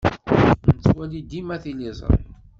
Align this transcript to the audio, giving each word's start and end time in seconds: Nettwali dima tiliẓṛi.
Nettwali 0.65 1.19
dima 1.29 1.55
tiliẓṛi. 1.63 2.23